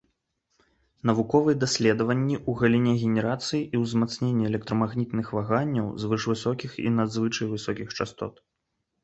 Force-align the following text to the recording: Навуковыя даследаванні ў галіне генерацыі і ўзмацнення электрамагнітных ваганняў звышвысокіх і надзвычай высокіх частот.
Навуковыя 1.09 1.55
даследаванні 1.63 2.35
ў 2.37 2.51
галіне 2.61 2.93
генерацыі 3.03 3.59
і 3.59 3.83
ўзмацнення 3.83 4.49
электрамагнітных 4.51 5.31
ваганняў 5.41 5.93
звышвысокіх 6.07 6.71
і 6.87 6.97
надзвычай 6.97 7.53
высокіх 7.55 7.87
частот. 8.01 8.43